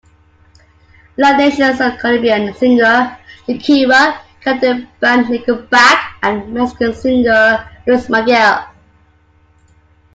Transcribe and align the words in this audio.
Live 1.15 1.37
Nation 1.37 1.77
signed 1.77 1.99
Colombian 1.99 2.51
singer 2.55 3.19
Shakira, 3.47 4.19
Canadian 4.41 4.87
band 4.99 5.27
Nickelback 5.27 6.13
and 6.23 6.51
Mexican 6.51 6.95
singer 6.95 7.69
Luis 7.85 8.09
Miguel. 8.09 8.67